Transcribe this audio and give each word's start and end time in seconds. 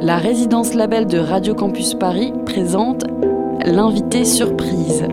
La 0.00 0.16
résidence 0.16 0.74
label 0.74 1.06
de 1.06 1.18
Radio 1.18 1.54
Campus 1.54 1.94
Paris 1.94 2.32
présente 2.46 3.04
l'invité 3.64 4.24
surprise. 4.24 5.04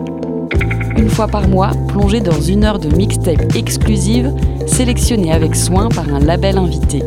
Une 0.96 1.10
fois 1.10 1.26
par 1.26 1.48
mois, 1.48 1.72
plongé 1.88 2.20
dans 2.20 2.40
une 2.40 2.64
heure 2.64 2.78
de 2.78 2.88
mixtape 2.94 3.56
exclusive, 3.56 4.32
sélectionnée 4.66 5.32
avec 5.32 5.56
soin 5.56 5.88
par 5.88 6.08
un 6.14 6.20
label 6.20 6.56
invité. 6.56 7.02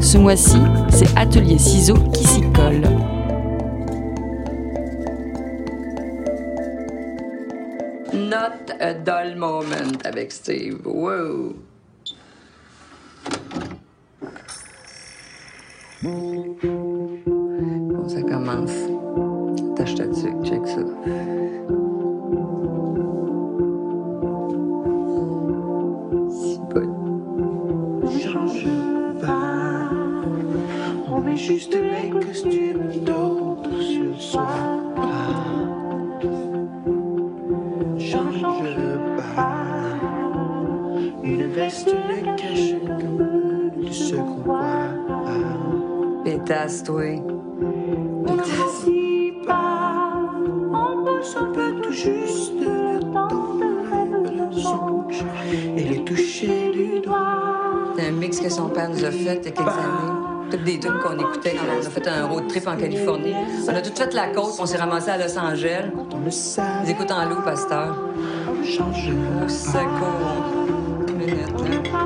Ce 0.00 0.16
mois-ci, 0.16 0.58
c'est 0.88 1.14
Atelier 1.18 1.58
Ciseaux 1.58 1.98
qui 2.14 2.24
s'y 2.24 2.40
colle. 2.52 2.82
Not 8.14 8.72
a 8.80 8.94
dull 8.94 9.36
moment 9.36 9.98
avec 10.04 10.32
Steve. 10.32 10.78
Wow. 10.86 11.69
Bon, 16.02 16.56
ça 18.08 18.22
commence. 18.22 18.72
Tâche 19.76 19.96
ta 19.96 20.06
tuque, 20.06 20.42
check 20.44 20.66
ça. 20.66 20.80
Si 26.30 26.58
bon. 26.70 28.08
change 28.08 28.66
pas. 29.20 29.90
On 31.10 31.20
met 31.20 31.36
juste 31.36 31.74
les 31.76 32.08
costumes 32.08 33.04
d'autres 33.04 33.80
sur 33.82 34.04
le 34.04 34.14
soir. 34.14 34.78
Change 37.98 38.40
pas. 39.36 39.54
Une 41.22 41.46
veste 41.48 41.94
ne 41.94 42.36
cache 42.36 42.74
que 42.80 43.86
de 43.86 43.92
ce 43.92 44.16
qu'on 46.24 46.30
voit. 46.30 46.38
Pétasse, 46.38 46.82
toi. 46.82 47.02
On 48.26 48.36
pas. 49.46 50.12
On 50.72 51.04
pousse 51.04 51.36
un 51.36 51.46
peu 51.52 51.80
tout 51.82 51.92
juste 51.92 52.52
le 52.60 53.00
temps 53.12 53.28
de 53.28 54.60
songe 54.60 55.24
et 55.76 55.84
les 55.84 56.04
toucher 56.04 56.70
du 56.72 57.00
doigt. 57.00 57.94
C'est 57.96 58.06
un 58.08 58.12
mix 58.12 58.40
que 58.40 58.48
son 58.48 58.68
père 58.68 58.88
nous 58.90 59.04
a 59.04 59.10
fait 59.10 59.16
il 59.16 59.24
y 59.24 59.28
a 59.28 59.36
quelques 59.36 59.58
années. 59.60 60.14
Toutes 60.50 60.64
des 60.64 60.80
tunes 60.80 60.98
qu'on 61.02 61.16
écoutait 61.18 61.52
quand 61.54 61.64
on 61.72 61.78
a 61.86 61.90
fait 61.90 62.08
un 62.08 62.26
road 62.26 62.48
trip 62.48 62.66
en 62.66 62.76
Californie. 62.76 63.34
On 63.66 63.74
a 63.74 63.80
tout 63.80 63.92
fait 63.94 64.12
la 64.14 64.28
côte, 64.28 64.54
on 64.58 64.66
s'est 64.66 64.78
ramassé 64.78 65.10
à 65.10 65.18
Los 65.18 65.38
Angeles. 65.38 65.90
On 65.96 66.18
le 66.18 66.26
Ils 66.26 66.32
savait, 66.32 66.90
écoutent 66.90 67.12
en 67.12 67.24
loup, 67.28 67.40
pasteur. 67.44 67.96
on 68.50 68.64
change 68.64 69.10
Oh, 69.12 69.44
c'est 69.48 69.78
cool. 69.78 71.14
Minute, 71.16 71.60
là. 71.60 72.00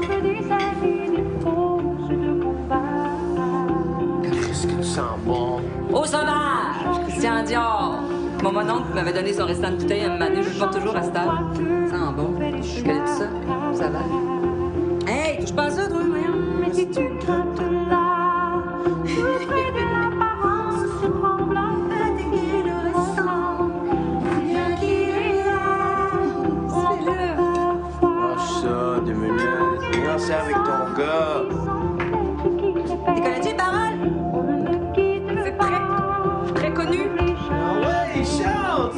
Sens 4.94 5.18
bon? 5.24 5.60
Au 5.92 6.04
sauvage! 6.04 7.02
Christian 7.08 7.42
Dior! 7.42 7.98
Mon 8.42 8.52
mononcle 8.52 8.94
m'avait 8.94 9.12
donné 9.12 9.32
son 9.32 9.46
restant 9.46 9.70
de 9.70 9.76
bouteille 9.76 10.02
à 10.04 10.12
un 10.12 10.18
moment 10.18 10.26
donné, 10.30 10.42
je 10.44 10.50
le 10.50 10.58
porte 10.58 10.74
toujours 10.74 10.96
à 10.96 11.02
cette 11.02 11.16
heure. 11.16 11.50
Ça 11.90 11.96
sent 11.96 12.12
bon. 12.16 12.34
Je 12.62 12.82
connais 12.82 13.00
tout 13.00 13.18
ça. 13.18 13.28
Ça 13.74 13.88
va. 13.88 15.10
Hey, 15.10 15.40
touche 15.40 15.54
pas 15.54 15.64
à 15.64 15.70
ça, 15.70 15.88
toi, 15.88 16.00
voyons. 16.06 16.38
Mais 16.60 16.72
si 16.72 16.88
tu 16.88 17.00
grattes 17.26 17.60
là, 17.90 18.03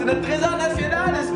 notre 0.06 0.20
trésor 0.20 0.56
national, 0.56 1.35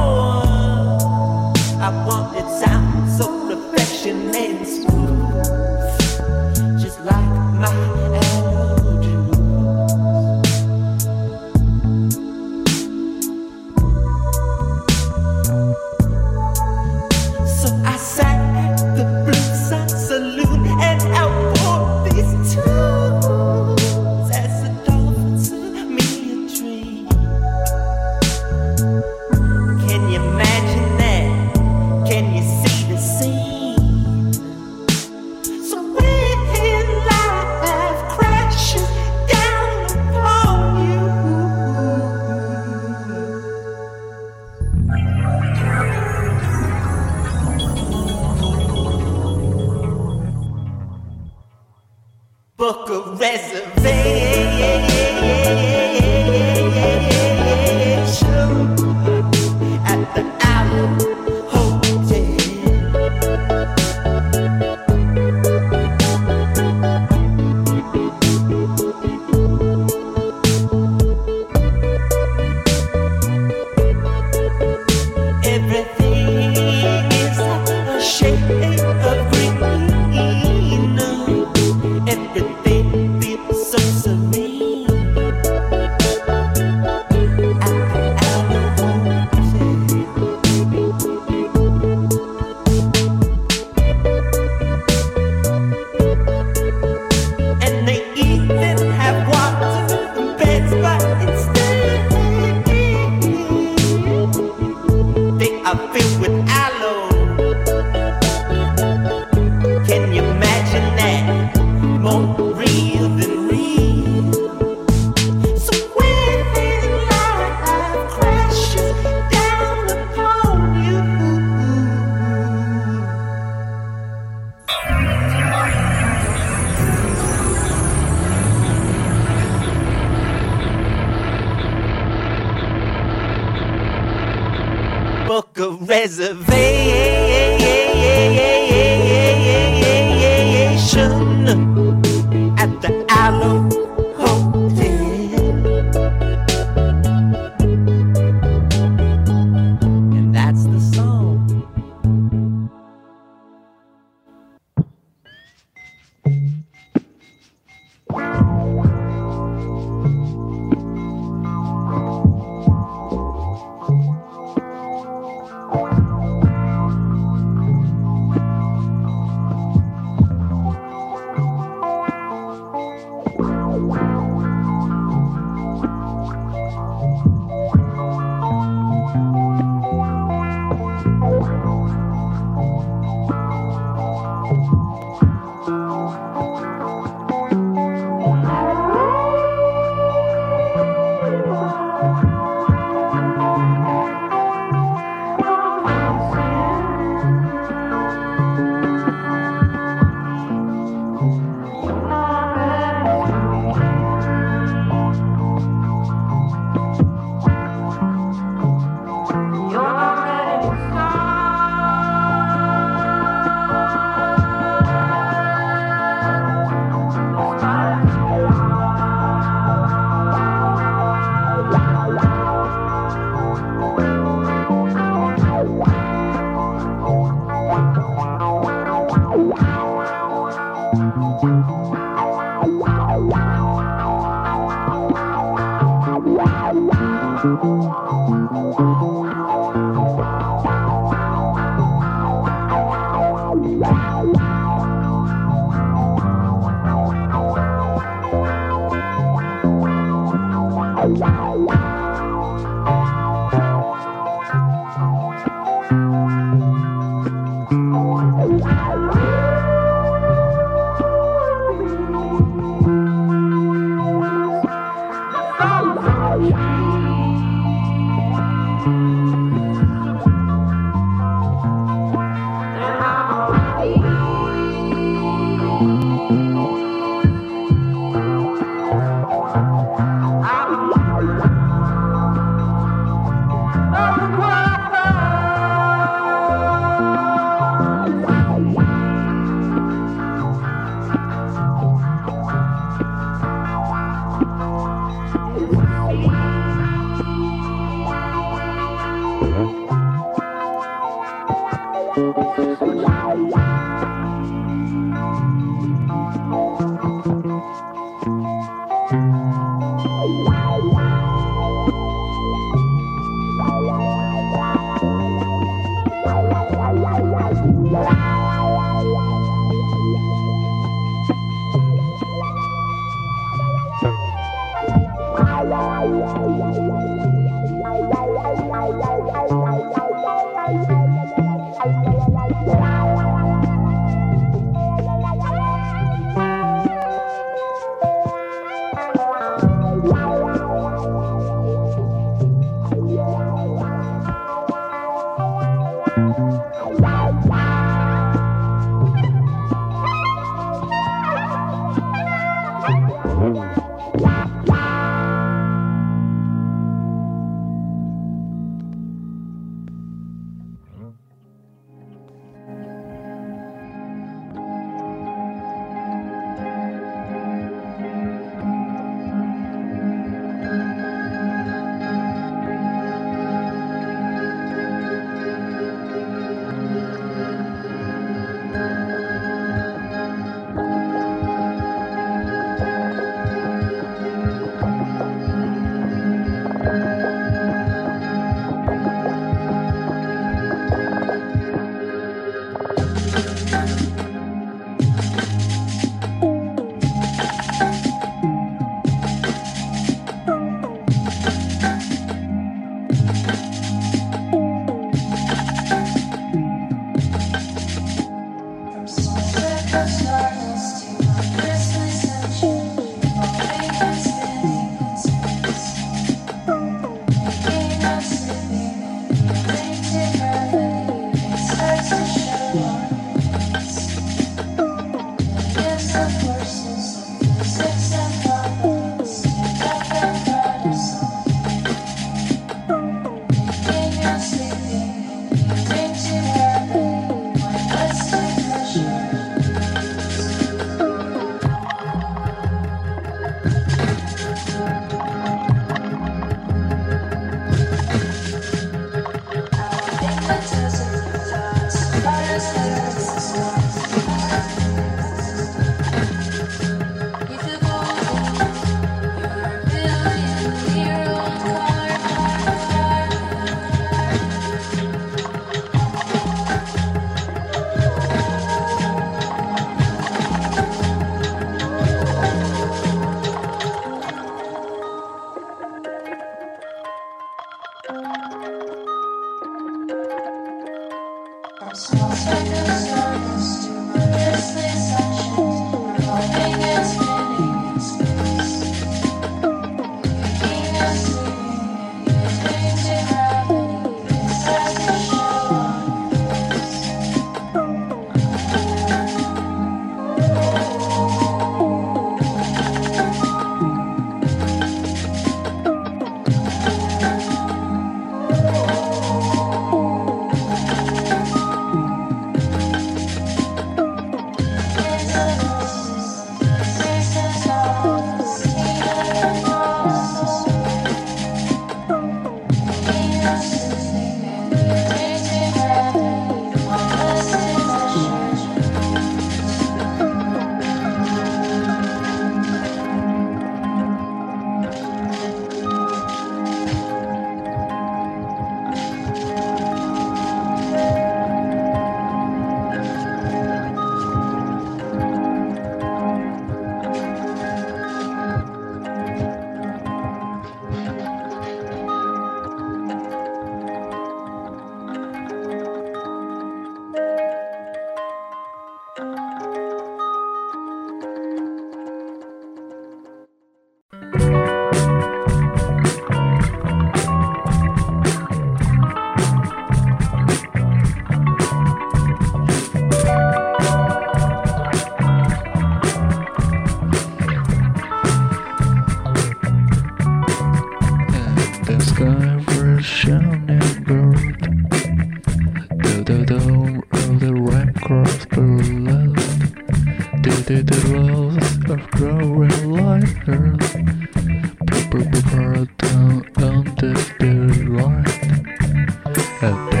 Okay. 599.63 600.00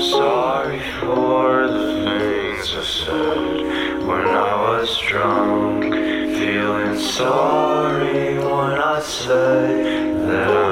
I'm 0.00 0.06
sorry 0.06 0.80
for 0.98 1.68
the 1.68 2.04
things 2.06 2.74
I 2.74 2.82
said 2.82 4.02
when 4.06 4.26
I 4.26 4.56
was 4.62 4.98
drunk. 5.00 5.92
Feeling 5.92 6.98
sorry 6.98 8.38
when 8.38 8.80
I 8.80 8.98
say 9.00 10.14
that 10.24 10.56
I 10.56 10.69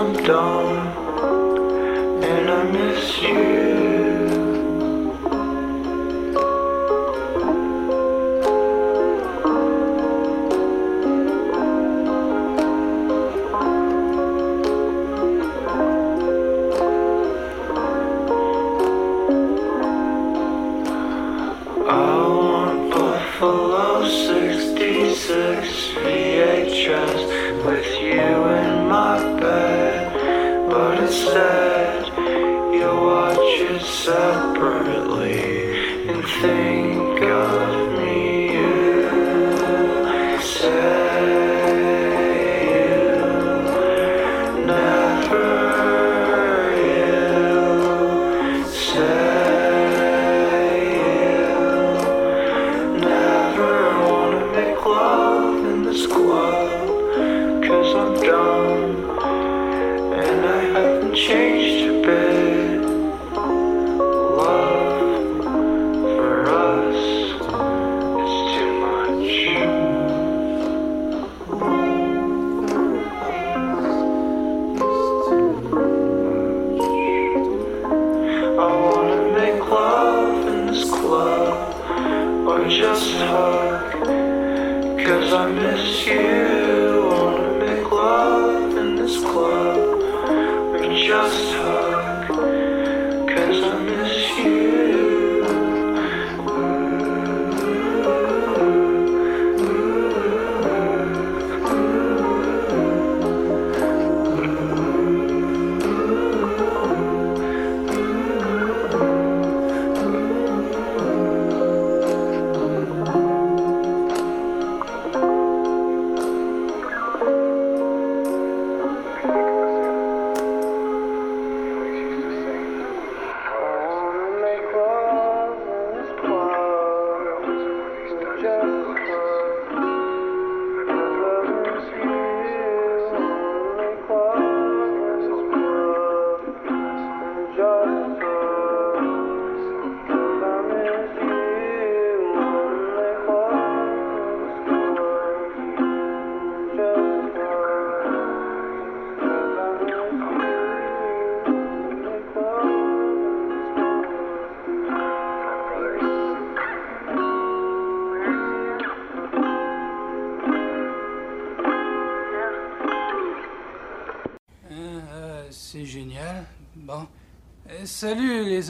some 0.00 0.14
dawn 0.24 0.78
and 2.24 2.50
I 2.50 2.62
miss 2.72 3.20
you. 3.20 3.49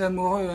amoureux 0.03 0.43
hein. 0.43 0.49